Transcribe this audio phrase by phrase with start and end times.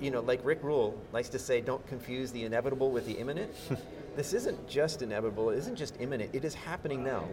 [0.00, 3.52] you know, like Rick Rule likes to say, don't confuse the inevitable with the imminent.
[4.16, 7.28] this isn't just inevitable, it isn't just imminent, it is happening now.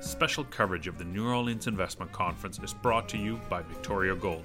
[0.00, 4.44] Special coverage of the New Orleans Investment Conference is brought to you by Victoria Gold,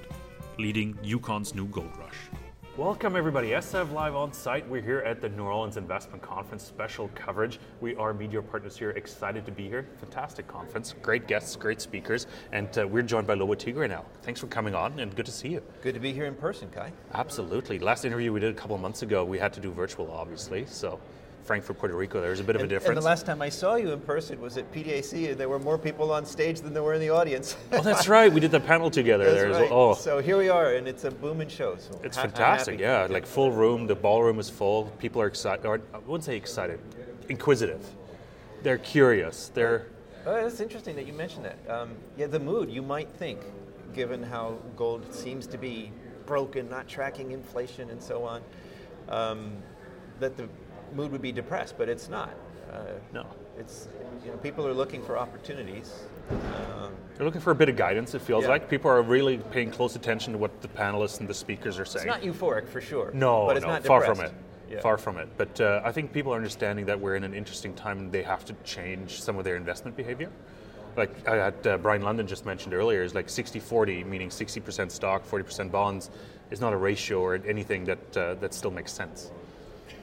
[0.58, 2.41] leading Yukon's new gold rush.
[2.78, 3.50] Welcome, everybody.
[3.50, 4.66] SF Live on site.
[4.70, 7.60] We're here at the New Orleans Investment Conference special coverage.
[7.82, 9.86] We are media partners here, excited to be here.
[10.00, 14.06] Fantastic conference, great guests, great speakers, and uh, we're joined by Lobo Tigre now.
[14.22, 15.62] Thanks for coming on, and good to see you.
[15.82, 16.94] Good to be here in person, Kai.
[17.14, 17.78] Absolutely.
[17.78, 20.98] Last interview we did a couple months ago, we had to do virtual, obviously, so
[21.44, 22.90] Frankfurt, Puerto Rico, there's a bit of a difference.
[22.90, 25.60] And the last time I saw you in person was at PDAC, and there were
[25.60, 27.56] more people on stage than there were in the audience.
[27.72, 28.32] oh, that's right.
[28.32, 29.64] We did the panel together that's there right.
[29.64, 29.80] as well.
[29.80, 29.94] Oh.
[29.94, 31.76] So here we are, and it's a booming show.
[31.78, 33.08] So it's ha- fantastic, yeah.
[33.10, 34.86] Like full room, the ballroom is full.
[35.00, 36.80] People are excited, or I wouldn't say excited,
[37.30, 37.86] inquisitive.
[38.64, 39.50] They're curious.
[39.54, 39.88] They're.
[40.26, 41.58] Oh, that's interesting that you mentioned that.
[41.68, 43.40] Um, yeah, the mood, you might think,
[43.96, 45.92] given how gold seems to be
[46.28, 48.42] broken, not tracking inflation and so on,
[49.10, 49.52] um,
[50.20, 50.48] that the
[50.94, 52.34] mood would be depressed, but it's not.
[52.72, 53.26] Uh, no.
[53.58, 53.88] It's
[54.24, 56.04] you know people are looking for opportunities.
[56.30, 58.14] Um, They're looking for a bit of guidance.
[58.14, 58.52] It feels Yeah.
[58.52, 61.86] like people are really paying close attention to what the panelists and the speakers are
[61.86, 62.08] saying.
[62.08, 63.12] it's not euphoric for sure.
[63.14, 64.32] no, but it's no, not far from it.
[64.70, 64.80] Yeah.
[64.80, 65.28] Far from it.
[65.36, 68.24] But uh, I think people are understanding that we're in an interesting time and they
[68.24, 70.30] have to change some of their investment behavior.
[70.96, 75.30] Like I had uh, Brien Lundin just mentioned earlier, is like 60-40, meaning 60% stock,
[75.30, 76.10] 40% bonds,
[76.52, 79.32] is not a ratio or anything that uh, that still makes sense.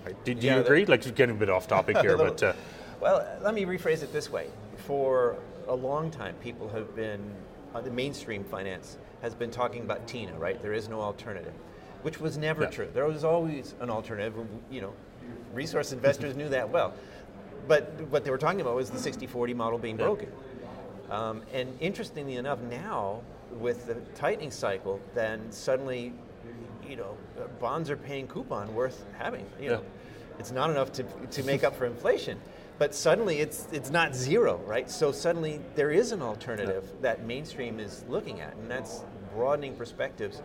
[0.05, 0.25] Right?
[0.25, 0.87] Do, do Yeah, you that- agree?
[0.87, 2.53] Like you're getting a bit off topic here, little- but uh,
[3.01, 4.49] Well, let me rephrase it this way.
[4.77, 7.21] For a long time, people have been,
[7.75, 10.61] uh, the mainstream finance has been talking about TINA, right?
[10.63, 11.53] There is no alternative,
[12.03, 12.71] which was never Yeah.
[12.71, 12.89] true.
[12.95, 14.35] There was always an alternative.
[14.71, 14.93] You know,
[15.53, 16.95] resource investors knew that well.
[17.67, 20.05] But what they were talking about was the 60 40 model being Yeah.
[20.07, 20.33] broken.
[21.11, 23.21] Um, and interestingly enough, now
[23.59, 26.12] with the tightening cycle, then suddenly,
[26.89, 29.47] you know, uh, bonds are paying coupon worth having.
[29.61, 30.39] You know, Yeah.
[30.39, 32.39] it's not enough to, to make up for inflation,
[32.78, 34.91] but suddenly it's it's not zero, right?
[34.91, 39.04] So suddenly there is an alternative that mainstream is looking at, and that's
[39.34, 40.43] broadening perspectives.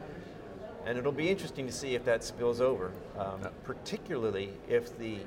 [0.85, 3.49] And it'll be interesting to see if that spills over, um, Yeah.
[3.63, 5.19] particularly if the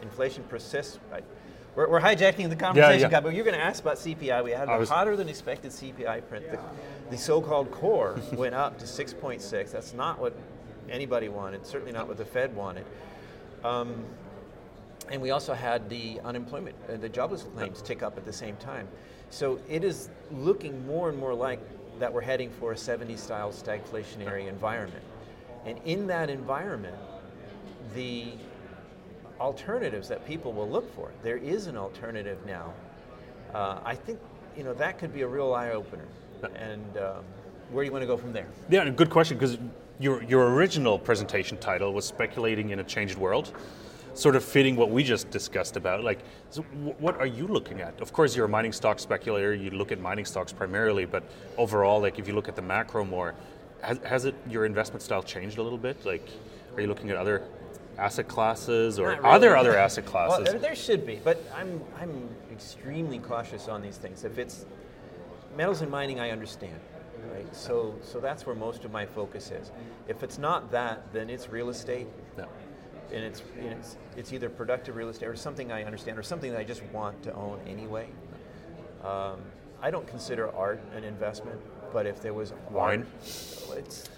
[0.00, 0.98] inflation persists.
[1.12, 1.24] Right?
[1.76, 3.08] We're, we're hijacking the conversation, yeah.
[3.10, 4.42] Guy, but you're going to ask about CPI.
[4.42, 6.50] We had a was- hotter than expected CPI print.
[6.50, 6.58] The,
[7.10, 9.72] the so-called core went up to 6.6.
[9.72, 10.34] That's not what
[10.90, 11.66] anybody wanted.
[11.66, 12.84] Certainly not what the Fed wanted.
[13.62, 14.04] Um,
[15.10, 18.56] and we also had the unemployment, uh, the jobless claims tick up at the same
[18.56, 18.88] time.
[19.30, 21.60] So it is looking more and more like
[21.98, 25.02] that we're heading for a 70 style stagflationary environment.
[25.66, 26.96] And in that environment,
[27.94, 28.32] the
[29.40, 32.72] alternatives that people will look for, there is an alternative now.
[33.52, 34.18] Uh, I think
[34.56, 36.06] you know that could be a real eye opener.
[36.56, 37.24] And um,
[37.70, 38.46] where do you want to go from there?
[38.68, 39.58] Yeah, good question because
[40.00, 43.52] your your original presentation title was speculating in a changed world,
[44.14, 46.02] sort of fitting what we just discussed about.
[46.02, 48.00] Like, so what are you looking at?
[48.00, 49.54] Of course, you're a mining stock speculator.
[49.54, 51.22] You look at mining stocks primarily, but
[51.56, 53.34] overall, like if you look at the macro more,
[53.82, 56.04] has, has it your investment style changed a little bit?
[56.04, 56.26] Like,
[56.74, 57.42] are you looking at other
[57.98, 59.68] asset classes, or are there really.
[59.68, 60.48] other asset classes?
[60.50, 64.24] there, there should be, but I'm I'm extremely cautious on these things.
[64.24, 64.66] If it's
[65.56, 66.78] metals and mining, I understand,
[67.32, 67.54] right?
[67.54, 69.70] So so that's where most of my focus is.
[70.08, 72.46] If it's not that, then it's real estate, no.
[73.12, 76.60] and it's it's it's either productive real estate or something I understand, or something that
[76.60, 78.08] I just want to own anyway.
[79.02, 79.40] Um,
[79.82, 81.60] I don't consider art an investment,
[81.92, 83.06] but if there was Wine?
[83.70, 84.08] art, it's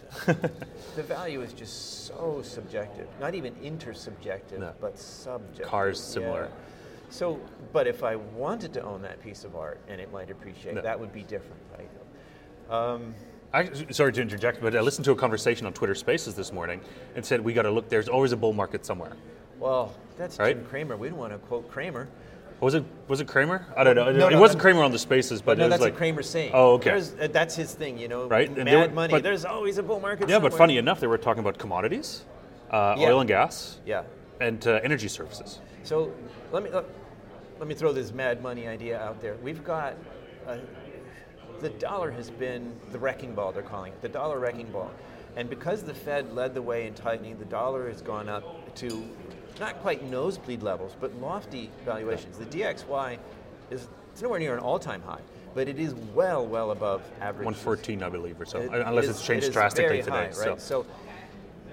[0.97, 3.09] the value is just so subjective.
[3.21, 4.73] Not even intersubjective, No.
[4.81, 5.67] but subjective.
[5.67, 6.45] Cars, similar.
[6.45, 7.11] Yeah.
[7.11, 7.41] So,
[7.73, 10.83] but if I wanted to own that piece of art and it might appreciate, No.
[10.83, 11.89] that would be different, right?
[12.71, 13.15] Um,
[13.53, 16.81] I, sorry to interject, but I listened to a conversation on Twitter Spaces this morning
[17.15, 17.89] and said we got to look.
[17.89, 19.13] There's always a bull market somewhere.
[19.59, 20.57] well, that's Right?
[20.57, 20.97] Jim Cramer.
[20.97, 22.09] We don't want to quote Cramer.
[22.61, 23.67] Was it was it Cramer?
[23.77, 24.11] I don't know.
[24.11, 24.61] No, it no, wasn't.
[24.63, 26.53] Cramer on the Spaces, but, no, that's like what Cramer's saying.
[26.55, 26.91] Oh, okay.
[26.91, 28.27] There's, uh, that's his thing, you know.
[28.29, 29.11] Right, and Mad were- money.
[29.11, 30.29] but- There's always a bull market.
[30.31, 32.25] yeah, but funny enough, they were talking about commodities,
[32.71, 33.09] uh, Yeah.
[33.09, 34.05] oil and gas, Yeah.
[34.41, 35.61] and uh, energy services.
[35.83, 36.13] So
[36.51, 36.85] let me let,
[37.59, 39.37] let me throw this mad money idea out there.
[39.43, 39.95] We've got
[40.49, 40.57] uh,
[41.61, 43.53] the dollar has been the wrecking ball.
[43.53, 44.91] They're calling it the dollar wrecking ball,
[45.37, 49.09] and because the Fed led the way in tightening, the dollar has gone up to
[49.59, 52.37] not quite nosebleed levels, but lofty valuations.
[52.39, 53.19] The DXY
[53.71, 55.21] is it's nowhere near an all-time high,
[55.55, 57.45] but it is well, well above average.
[57.45, 60.11] 114, I believe, or so, It unless is- it's changed it drastically today.
[60.11, 60.35] high, right?
[60.35, 60.87] So, So,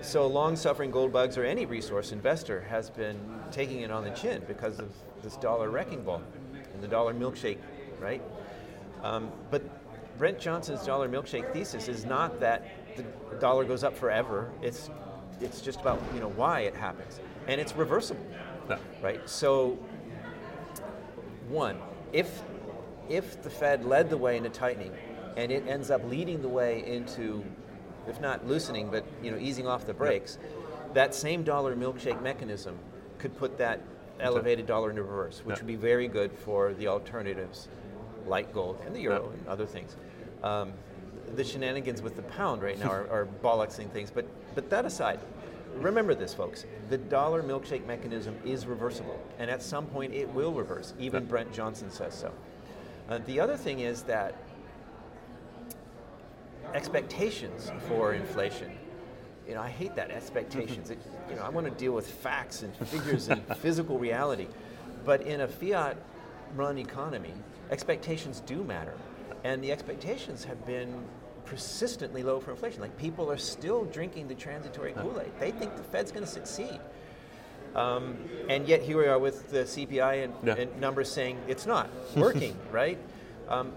[0.02, 3.18] so long-suffering gold bugs or any resource investor has been
[3.52, 4.90] taking it on the chin because of
[5.22, 6.22] this dollar wrecking ball
[6.74, 7.60] and the dollar milkshake,
[8.02, 8.22] right?
[9.04, 9.62] Um, but
[10.18, 13.04] Brent Johnson's dollar milkshake thesis is not that the
[13.38, 14.50] dollar goes up forever.
[14.62, 14.90] It's
[15.42, 18.26] it's just about you know why it happens, and it's reversible,
[18.70, 18.78] Yeah.
[19.02, 19.28] right?
[19.30, 19.78] So
[21.50, 21.78] one,
[22.14, 22.42] if
[23.10, 24.94] if the Fed led the way into tightening,
[25.36, 27.44] and it ends up leading the way into,
[28.08, 30.38] if not loosening, but you know easing off the brakes,
[30.94, 32.78] that same dollar milkshake mechanism
[33.18, 33.82] could put that
[34.20, 35.62] elevated dollar into reverse, which Yeah.
[35.64, 37.68] would be very good for the alternatives,
[38.28, 39.96] like gold and the euro and other things.
[40.44, 40.74] Um,
[41.36, 44.26] the shenanigans with the pound right now are, are bollocksing things, but
[44.56, 45.20] but that aside,
[45.76, 50.54] remember this, folks: the dollar milkshake mechanism is reversible, and at some point it will
[50.54, 50.94] reverse.
[51.00, 51.26] Even.
[51.26, 52.32] Brent Johnson says so.
[53.10, 54.36] Uh, the other thing is that
[56.74, 58.72] expectations for inflation.
[59.48, 60.90] You know, I hate that expectations.
[60.92, 61.00] It,
[61.30, 64.48] you know, I want to deal with facts and figures and physical reality.
[65.06, 67.34] But in a fiat-run economy,
[67.74, 68.94] expectations do matter,
[69.44, 71.04] and the expectations have been
[71.44, 72.80] persistently low for inflation.
[72.80, 75.32] Like people are still drinking the transitory Kool-Aid.
[75.40, 76.80] They think the Fed's going to succeed.
[77.76, 78.16] Um,
[78.48, 80.54] and yet here we are with the CPI and, Yeah.
[80.56, 83.00] and numbers saying it's not working, right?
[83.50, 83.72] Um,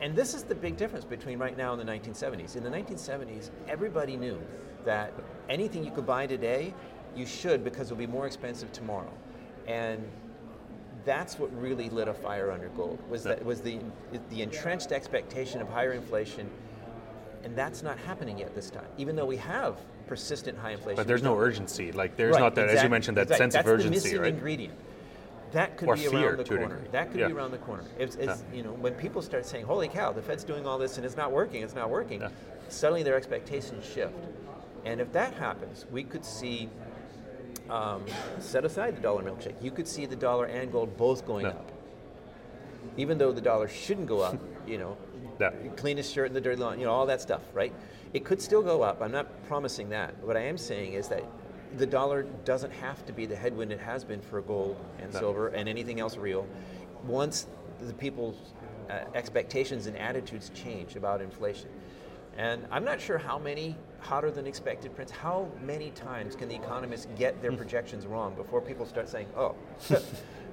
[0.00, 2.56] and this is the big difference between right now and the 1970s.
[2.56, 4.38] In the 1970s, everybody knew
[4.84, 5.12] that
[5.48, 6.74] anything you could buy today,
[7.14, 9.12] you should because it'll be more expensive tomorrow.
[9.66, 10.04] And
[11.04, 13.78] that's what really lit a fire under gold was that was the
[14.30, 16.50] the entrenched expectation of higher inflation,
[17.44, 18.86] and that's not happening yet this time.
[18.96, 21.92] Even though we have persistent high inflation, But there's no urgency.
[21.92, 23.44] Like there's Right, not that, as you mentioned, that exactly.
[23.44, 24.34] sense That's of urgency, the missing right?
[24.34, 24.74] ingredient.
[25.52, 26.80] That could Or be fear, around the corner.
[26.92, 27.28] That could Yeah.
[27.28, 27.84] be around the corner.
[27.98, 28.56] It's, it's, Yeah.
[28.56, 31.16] you know, when people start saying, "Holy cow, the Fed's doing all this and it's
[31.16, 32.28] not working, it's not working," Yeah.
[32.68, 34.12] suddenly their expectations shift.
[34.84, 36.68] And if that happens, we could see.
[37.70, 38.04] Um,
[38.38, 39.62] set aside the dollar milkshake.
[39.62, 41.52] You could see the dollar and gold both going Yeah.
[41.52, 41.70] up,
[42.96, 44.38] even though the dollar shouldn't go up.
[44.66, 44.96] You know,
[45.40, 45.50] Yeah.
[45.76, 47.72] cleanest shirt in the dirty lawn, you know, all that stuff, right?
[48.12, 49.00] It could still go up.
[49.00, 50.14] I'm not promising that.
[50.22, 51.22] What I am saying is that
[51.78, 55.18] the dollar doesn't have to be the headwind it has been for gold and No.
[55.20, 56.46] silver and anything else real.
[57.06, 57.46] Once
[57.80, 58.36] the people's
[58.90, 61.70] uh, expectations and attitudes change about inflation.
[62.36, 66.54] And I'm not sure how many hotter than expected prints, how many times can the
[66.54, 67.42] economists get Hmm.
[67.42, 69.54] their projections wrong before people start saying, oh,
[69.90, 69.98] you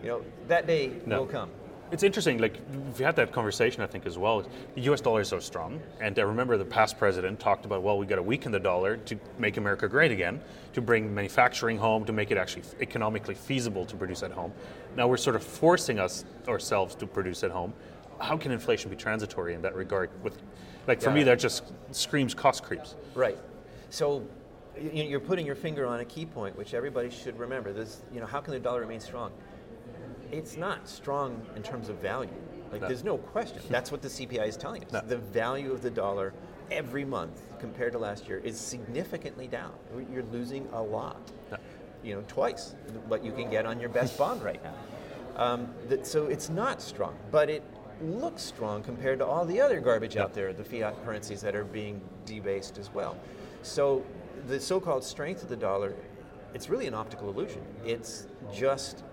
[0.03, 1.19] know, that day No.
[1.21, 1.50] will come.
[1.92, 2.59] It's interesting, like,
[2.97, 4.44] we had that conversation, I think, as well.
[4.74, 8.00] The US dollar is so strong, and I remember the past president talked about, well,
[8.00, 10.41] we got to weaken the dollar to make America great again,
[10.74, 14.51] to bring manufacturing home, to make it actually economically feasible to produce at home.
[14.95, 17.71] Now we're sort of forcing us ourselves to produce at home.
[18.19, 20.09] How can inflation be transitory in that regard?
[20.24, 20.41] With,
[20.88, 21.16] like, for Yeah.
[21.16, 22.96] me, that just screams cost creeps.
[23.14, 23.38] Right.
[23.90, 24.24] So
[24.80, 27.72] you're putting your finger on a key point, which everybody should remember.
[27.74, 29.32] This, you know, how can the dollar remain strong?
[30.32, 32.30] It's not strong in terms of value.
[32.72, 32.88] Like, No.
[32.88, 33.62] there's no question.
[33.70, 34.92] That's what the CPI is telling us.
[34.92, 35.02] No.
[35.02, 36.34] The value of the dollar
[36.72, 39.72] every month compared to last year is significantly down.
[40.12, 41.32] You're losing a lot.
[41.52, 41.58] No.
[42.04, 42.76] You know, twice
[43.08, 44.74] what you can get on your best bond right now.
[45.38, 47.64] Um, that, so it's not strong, but it
[48.01, 51.63] looks strong compared to all the other garbage out there, the fiat currencies that are
[51.63, 53.18] being debased as well.
[53.63, 54.03] So
[54.47, 55.94] the so-called strength of the dollar,
[56.53, 57.62] it's really an optical illusion.
[57.86, 59.03] It's just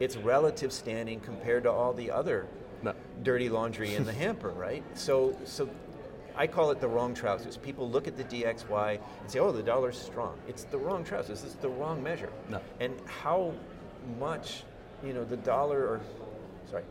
[0.00, 2.46] its relative standing compared to all the other
[2.82, 2.94] No.
[3.22, 4.84] dirty laundry in the hamper, right?
[4.94, 5.68] So, so
[6.36, 7.56] I call it the wrong trousers.
[7.56, 8.92] People look at the DXY
[9.22, 11.42] and say, "Oh, the dollar's strong." It's the wrong trousers.
[11.42, 12.30] It's the wrong measure.
[12.48, 12.60] No.
[12.78, 13.52] And how
[14.20, 14.62] much,
[15.04, 16.00] you know, the dollar or,
[16.70, 16.84] sorry,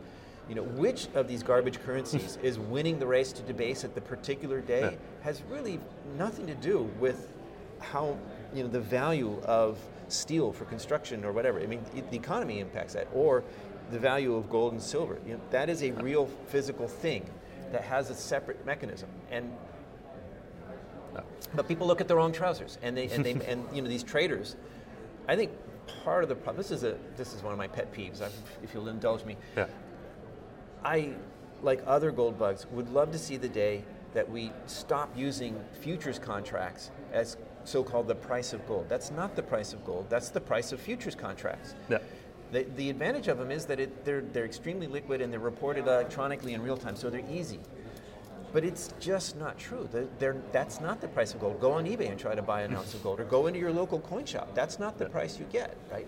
[0.48, 4.00] you know, which of these garbage currencies is winning the race to debase at the
[4.00, 4.96] particular day Yeah.
[5.22, 5.78] has really
[6.16, 7.28] nothing to do with
[7.80, 8.16] how,
[8.54, 9.78] you know, the value of
[10.08, 11.60] steel for construction or whatever.
[11.60, 13.44] I mean, the economy impacts that, or
[13.90, 15.18] the value of gold and silver.
[15.26, 17.28] You know, that is a real physical thing
[17.72, 19.08] that has a separate mechanism.
[19.30, 19.52] And
[21.14, 21.22] No.
[21.54, 24.02] but people look at the wrong trousers, and they and they and you know these
[24.02, 24.56] traders.
[25.26, 25.52] I think
[26.04, 26.56] part of the problem.
[26.56, 28.20] This is a this is one of my pet peeves.
[28.22, 28.28] I,
[28.62, 29.66] if you'll indulge me, Yeah.
[30.84, 31.14] I,
[31.62, 36.18] like other gold bugs, would love to see the day that we stop using futures
[36.18, 38.88] contracts as so-called the price of gold.
[38.88, 40.06] That's not the price of gold.
[40.08, 41.74] That's the price of futures contracts.
[41.90, 41.98] Yeah.
[42.50, 45.86] The, the advantage of them is that it, they're, they're extremely liquid and they're reported
[45.86, 47.60] electronically in real time, so they're easy.
[48.54, 49.86] But it's just not true.
[49.92, 51.60] They're, they're, that's not the price of gold.
[51.60, 53.72] Go on eBay and try to buy an ounce of gold, or go into your
[53.72, 54.54] local coin shop.
[54.54, 56.06] That's not the price you get, right?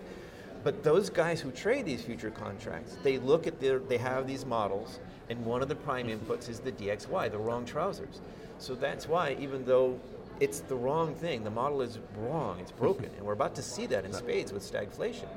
[0.63, 4.45] But those guys who trade these future contracts, they look at their, they have these
[4.45, 4.99] models,
[5.29, 6.31] and one of the prime mm-hmm.
[6.31, 8.21] inputs is the DXY, the wrong trousers.
[8.59, 9.99] So that's why, even though
[10.39, 13.87] it's the wrong thing, the model is wrong, it's broken, and we're about to see
[13.87, 15.27] that in spades with stagflation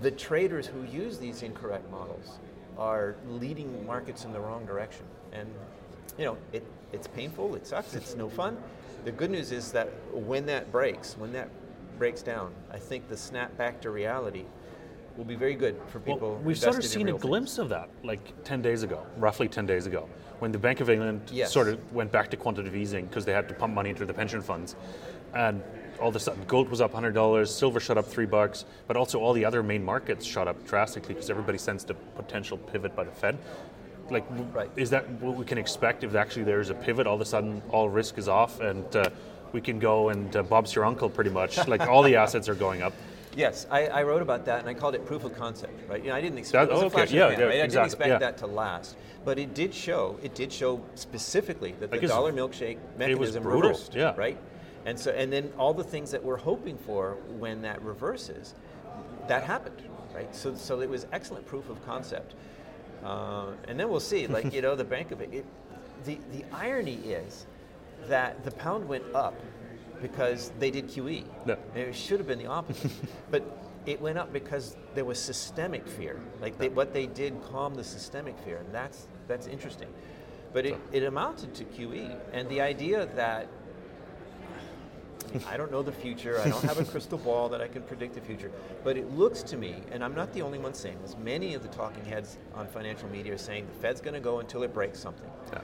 [0.00, 2.38] the traders who use these incorrect models
[2.78, 5.04] are leading markets in the wrong direction.
[5.32, 5.48] And
[6.18, 8.56] you know, it it's painful, it sucks, it's no fun.
[9.04, 11.48] The good news is that when that breaks, when that
[12.02, 14.42] breaks down, I think the snap back to reality
[15.16, 16.32] will be very good for people.
[16.32, 19.46] Well, we've sort of seen a real glimpse of that, like 10 days ago, roughly
[19.46, 20.08] 10 days ago,
[20.40, 21.52] when the Bank of England Yes.
[21.52, 24.12] sort of went back to quantitative easing because they had to pump money into the
[24.12, 24.74] pension funds.
[25.32, 25.62] And
[26.00, 29.20] all of a sudden, gold was up $100, silver shot up three bucks, but also
[29.20, 33.04] all the other main markets shot up drastically because everybody sensed a potential pivot by
[33.04, 33.38] the Fed.
[34.10, 34.70] Like, Right.
[34.74, 37.06] is that what we can expect if actually there's a pivot?
[37.06, 39.08] All of a sudden, all risk is off, and uh,
[39.52, 41.66] we can go and uh, Bob's your uncle, pretty much.
[41.68, 42.92] like all the assets are going up.
[43.34, 46.02] Yes, I, I wrote about that and I called it proof of concept, right?
[46.02, 47.54] You know, I didn't expect That- it okay, flash in the yeah, yeah, right?
[47.54, 48.18] I exactly, didn't expect yeah.
[48.18, 50.18] that to last, but it did show.
[50.22, 54.14] It did show specifically that the dollar milkshake mechanism reversed, yeah.
[54.16, 54.36] right?
[54.84, 58.54] And so, and then all the things that we're hoping for when that reverses,
[59.28, 59.82] that happened,
[60.14, 60.34] right?
[60.34, 62.34] So, so it was excellent proof of concept.
[63.02, 65.46] Uh, and then we'll see, like you know, the Bank of it, it.
[66.04, 67.46] The the irony is
[68.08, 69.34] that the pound went up
[70.00, 71.24] because they did QE.
[71.46, 71.56] No.
[71.74, 72.90] And it should have been the opposite.
[73.30, 73.42] but
[73.86, 76.20] it went up because there was systemic fear.
[76.40, 79.88] Like they, what they did calmed the systemic fear, and that's that's interesting.
[80.52, 83.48] But it, it amounted to QE, and the idea that
[85.26, 86.38] I, mean, I don't know the future.
[86.40, 88.50] I don't have a crystal ball that I can predict the future.
[88.84, 91.16] But it looks to me, and I'm not the only one saying this.
[91.16, 94.40] Many of the talking heads on financial media are saying the Fed's going to go
[94.40, 95.30] until it breaks something.
[95.52, 95.60] Yeah.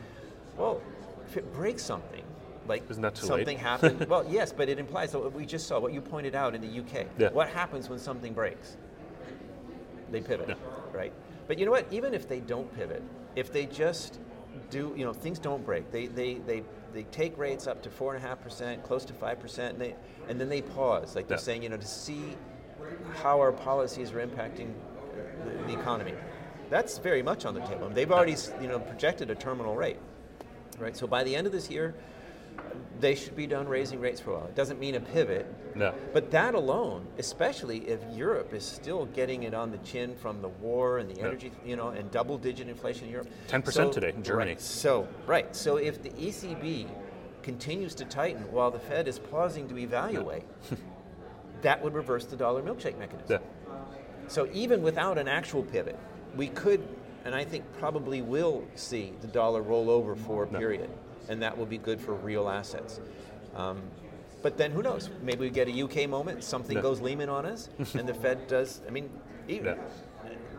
[0.56, 0.80] Well,
[1.26, 2.24] if it breaks something,
[2.68, 3.38] like Isn't that too late?
[3.38, 4.06] something happened.
[4.08, 6.80] well, yes, but it implies that we just saw, what you pointed out in the
[6.80, 7.06] UK.
[7.18, 7.30] Yeah.
[7.30, 8.76] What happens when something breaks?
[10.10, 10.54] They pivot, Yeah.
[10.92, 11.12] right?
[11.46, 11.86] But you know what?
[11.90, 13.02] Even if they don't pivot,
[13.34, 14.18] if they just
[14.70, 15.90] do, you know, things don't break.
[15.90, 19.12] They they they, they take rates up to four and a half percent, close to
[19.14, 19.94] five percent, and they
[20.28, 22.36] and then they pause, like they're saying, you know, to see
[23.22, 24.72] how our policies are impacting
[25.44, 26.14] the, the economy.
[26.70, 27.88] That's very much on the table.
[27.88, 29.96] They've already, you know, projected a terminal rate,
[30.78, 30.96] right?
[30.96, 31.94] So by the end of this year,
[33.00, 34.46] they should be done raising rates for a while.
[34.46, 35.46] It doesn't mean a pivot,
[35.76, 35.94] No.
[36.12, 40.48] but that alone, especially if Europe is still getting it on the chin from the
[40.48, 41.26] war and the Yeah.
[41.26, 43.28] energy, you know, and double-digit inflation in Europe.
[43.46, 44.52] 10% today in Germany.
[44.52, 46.88] Right, so right, so if the ECB
[47.42, 50.44] continues to tighten while the Fed is pausing to evaluate,
[51.62, 53.40] that would reverse the dollar milkshake mechanism.
[53.40, 53.74] Yeah.
[54.26, 55.98] So even without an actual pivot,
[56.36, 56.86] we could,
[57.28, 60.88] and I think probably will see the dollar roll over for a period,
[61.28, 63.00] and that will be good for real assets.
[63.54, 63.82] Um,
[64.40, 65.10] but then who knows?
[65.22, 66.82] Maybe we get a UK moment, something Yeah.
[66.82, 68.80] goes Lehman on us, and the Fed does.
[68.88, 69.10] I mean,
[69.46, 69.78] even,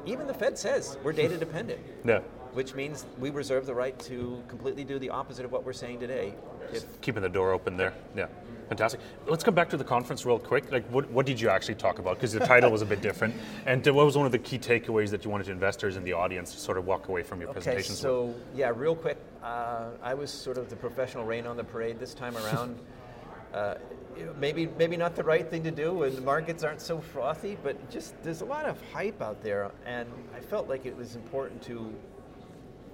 [0.05, 2.19] even the Fed says we're data dependent, Yeah.
[2.53, 5.99] which means we reserve the right to completely do the opposite of what we're saying
[5.99, 6.35] today.
[6.73, 7.93] If keeping the door open there.
[8.15, 8.27] Yeah,
[8.67, 8.99] fantastic.
[9.27, 10.71] Let's come back to the conference real quick.
[10.71, 12.15] Like, what, what did you actually talk about?
[12.15, 13.35] Because the title was a bit different.
[13.65, 16.13] And what was one of the key takeaways that you wanted to investors in the
[16.13, 17.95] audience to sort of walk away from your Okay, presentation?
[17.95, 21.99] so yeah, real quick, uh, I was sort of the professional rain on the parade
[21.99, 22.79] this time around.
[23.53, 23.75] uh,
[24.17, 26.99] you know, maybe maybe not the right thing to do when the markets aren't so
[26.99, 30.95] frothy, but just there's a lot of hype out there, and I felt like it
[30.95, 31.93] was important to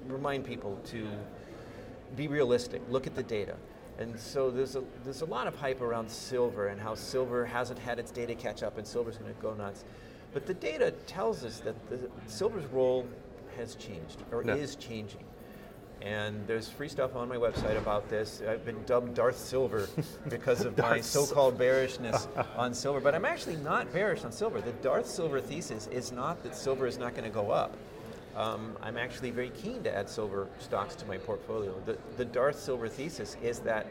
[0.08, 1.08] remind people to
[2.16, 3.56] be realistic, look at the data.
[3.98, 7.80] And so there's a, there's a lot of hype around silver and how silver hasn't
[7.80, 9.86] had its data catch up and silver's going to go nuts.
[10.34, 13.08] But the data tells us that the, silver's role
[13.58, 14.56] has changed or Yeah.
[14.56, 15.24] is changing.
[16.02, 18.42] And there's free stuff on my website about this.
[18.48, 19.88] I've been dubbed Darth Silver
[20.30, 23.00] because of my so-called bearishness on silver.
[23.00, 24.60] But I'm actually not bearish on silver.
[24.62, 27.76] The Darth Silver thesis is not that silver is not going to go up.
[28.36, 31.74] Um, I'm actually very keen to add silver stocks to my portfolio.
[31.86, 33.88] The, the Darth Silver thesis is that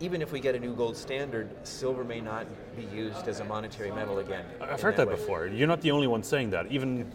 [0.00, 3.44] even if we get a new gold standard, silver may not be used as a
[3.44, 4.44] monetary metal again.
[4.60, 5.14] I've heard that way.
[5.14, 5.46] before.
[5.46, 6.66] You're not the only one saying that.
[6.70, 7.10] Even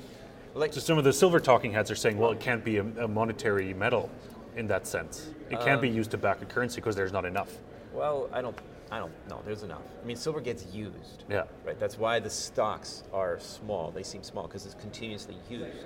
[0.54, 2.84] Like, so some of the silver talking heads are saying, well, it can't be a,
[3.04, 4.10] a monetary metal
[4.56, 5.30] in that sense.
[5.50, 7.58] It can't be Um, used to back a currency because there's not enough.
[7.94, 8.58] well, I don't,
[8.92, 9.42] I don't know.
[9.46, 9.82] There's enough.
[10.02, 11.24] I mean, silver gets used.
[11.30, 11.44] Yeah.
[11.66, 11.80] Right.
[11.80, 13.92] That's why the stocks are small.
[13.92, 15.86] They seem small because it's continuously used.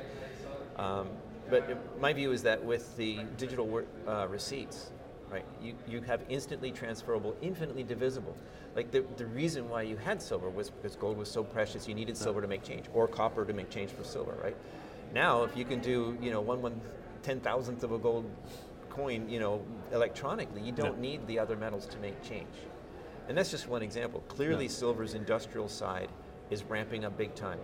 [0.75, 1.09] Um,
[1.49, 4.91] but it- my view is that with the digital wor- uh, receipts,
[5.29, 8.35] right, you, you have instantly transferable, infinitely divisible.
[8.75, 11.95] Like the, the reason why you had silver was because gold was so precious, you
[11.95, 14.55] needed silver to make change, or copper to make change for silver, right?
[15.13, 16.81] Now, if you can do, you know, one one
[17.23, 18.25] ten thousandth of a gold
[18.89, 19.63] coin, you know,
[19.93, 21.01] electronically, you don't Yeah.
[21.09, 22.47] need the other metals to make change.
[23.27, 24.21] And that's just one example.
[24.27, 24.71] Clearly, Yeah.
[24.71, 26.09] silver's industrial side
[26.49, 27.59] is ramping up big time.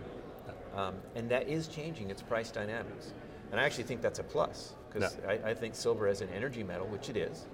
[0.74, 3.12] Um, and that is changing its price dynamics.
[3.50, 5.30] And I actually think that's a plus because Yeah.
[5.44, 7.46] I, I think silver as an energy metal, which it is,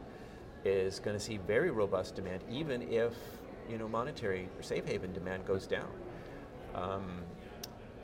[0.64, 3.12] is going to see very robust demand, even if
[3.68, 5.88] you know monetary or safe haven demand goes down.
[6.75, 7.22] Um,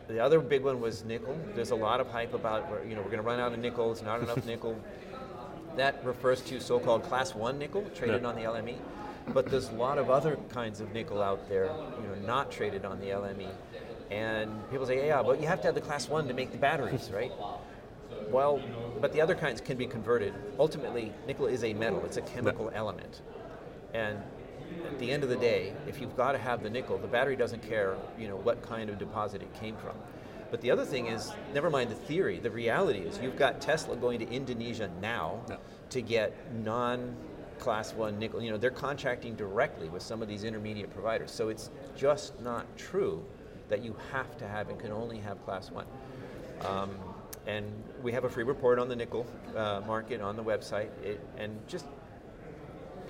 [0.09, 1.39] the other big one was nickel.
[1.55, 3.91] There's a lot of hype about you know we're going to run out of nickel.
[3.93, 4.79] It's not enough nickel.
[5.77, 8.29] That refers to so-called class one nickel traded Yeah.
[8.29, 8.77] on the LME.
[9.29, 11.65] But there's a lot of other kinds of nickel out there,
[12.01, 13.49] you know, not traded on the LME.
[14.11, 16.59] And people say, yeah, but you have to have the class one to make the
[16.59, 17.33] batteries, right?
[18.31, 18.61] Well,
[19.01, 20.35] but the other kinds can be converted.
[20.59, 23.23] Ultimately, nickel is a metal, it's a chemical element.
[23.93, 24.19] And
[24.85, 27.37] at the end of the day, if you've got to have the nickel, the battery
[27.37, 29.95] doesn't care, you know, what kind of deposit it came from.
[30.51, 33.97] But the other thing is, never mind the theory, the reality is you've got Tesla
[33.97, 35.57] going to Indonesia now Yeah.
[35.91, 37.17] to get non
[37.59, 38.43] class one nickel.
[38.43, 41.31] You know, they're contracting directly with some of these intermediate providers.
[41.31, 43.25] So it's just not true
[43.69, 45.87] that you have to have and can only have class one.
[46.63, 46.91] Um,
[47.47, 47.67] and
[48.03, 50.89] we have a free report on the nickel uh, market on the website.
[51.03, 51.87] It, and just,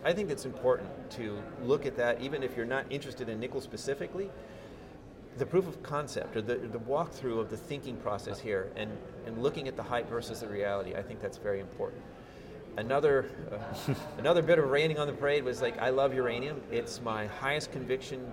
[0.05, 3.61] I think it's important to look at that, even if you're not interested in nickel
[3.61, 4.31] specifically.
[5.37, 8.91] The proof of concept, or the, the walkthrough of the thinking process here, and,
[9.27, 12.03] and looking at the hype versus the reality, I think that's very important.
[12.77, 16.61] Another, uh, another bit of raining on the parade was like, I love uranium.
[16.71, 18.25] It's my highest conviction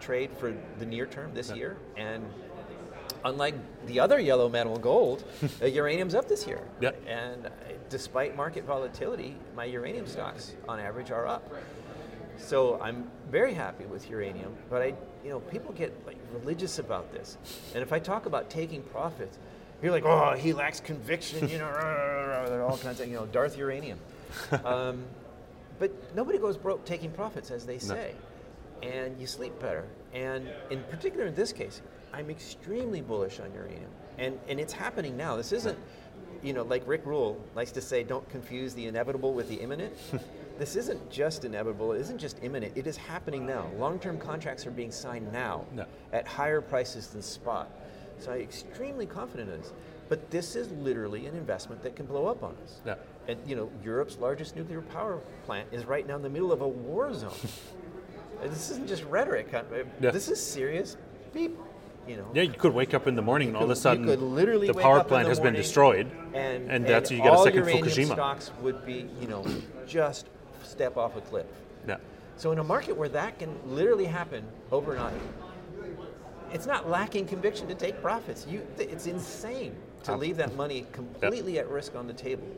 [0.00, 2.24] trade for the near term this year, and
[3.24, 3.54] unlike
[3.86, 5.24] the other yellow metal gold,
[5.62, 6.62] uh, uranium's up this year.
[6.80, 6.90] Yeah.
[7.06, 7.50] And uh,
[7.88, 11.52] despite market volatility, my uranium stocks on average are up.
[12.38, 17.12] So I'm very happy with uranium, but I, you know, people get like religious about
[17.12, 17.36] this.
[17.74, 19.38] And if I talk about taking profits,
[19.82, 23.26] you're like, oh, he lacks conviction, you know, rah, rah, all kinds of, you know,
[23.26, 23.98] Darth Uranium.
[24.64, 25.04] Um,
[25.80, 28.14] but nobody goes broke taking profits, as they say.
[28.82, 29.86] And you sleep better.
[30.14, 31.82] And in particular, in this case,
[32.12, 33.90] I'm extremely bullish on uranium.
[34.18, 35.36] And, and it's happening now.
[35.36, 35.78] This isn't,
[36.42, 39.94] you know, like Rick Rule likes to say, don't confuse the inevitable with the imminent.
[40.58, 43.66] this isn't just inevitable, it isn't just imminent, it is happening now.
[43.78, 45.86] Long term contracts are being signed now No.
[46.12, 47.70] at higher prices than spot.
[48.18, 49.72] So I'm extremely confident in this.
[50.10, 52.80] But this is literally an investment that can blow up on us.
[52.84, 52.96] Yeah.
[53.28, 56.60] And you know, Europe's largest nuclear power plant is right now in the middle of
[56.62, 57.30] a war zone.
[58.42, 59.48] And this isn't just rhetoric.
[59.52, 60.10] Yeah.
[60.10, 60.96] This is serious
[61.32, 61.56] beep.
[62.08, 62.26] You know.
[62.32, 64.66] Yeah, you could wake up in the morning and all of a sudden could literally
[64.66, 68.12] the power plant the has been destroyed, And, and that's you get a second Fukushima.
[68.14, 69.44] stocks would be, you know,
[69.86, 70.26] just
[70.64, 71.46] step off a cliff.
[71.86, 71.98] Yeah.
[72.36, 75.12] So in a market where that can literally happen overnight,
[76.52, 78.46] it's not lacking conviction to take profits.
[78.48, 82.48] You, it's insane to leave that money completely at risk on the table,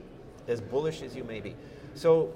[0.46, 1.56] as bullish as you may be.
[1.94, 2.32] So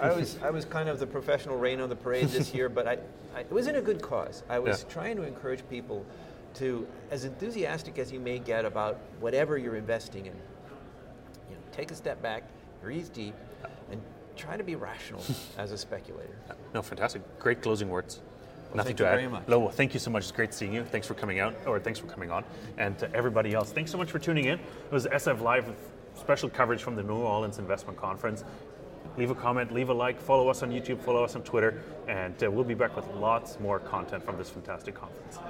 [0.00, 2.86] I was, I was kind of the professional rain on the parade this year, but
[2.86, 2.98] I,
[3.34, 4.42] I, it was in a good cause.
[4.48, 4.88] I was Yeah.
[4.92, 6.04] trying to encourage people
[6.54, 10.32] to, as enthusiastic as you may get about whatever you're investing in,
[11.48, 12.44] you know, take a step back,
[12.82, 13.34] breathe deep,
[13.90, 14.00] and
[14.36, 15.22] try to be rational
[15.58, 16.36] as a speculator.
[16.74, 17.22] No, fantastic.
[17.38, 18.20] Great closing words.
[18.74, 19.14] Nothing thank to you add.
[19.14, 19.48] very much.
[19.48, 20.24] Lo, thank you so much.
[20.24, 20.84] It's great seeing you.
[20.84, 22.44] Thanks for coming out, or thanks for coming on.
[22.76, 24.58] And to everybody else, thanks so much for tuning in.
[24.58, 25.76] It was SF Live with
[26.14, 28.44] special coverage from the New Orleans Investment Conference.
[29.18, 32.40] Leave a comment, leave a like, follow us on YouTube, follow us on Twitter, and
[32.44, 35.40] uh, we'll be back with lots more content from this fantastic conference.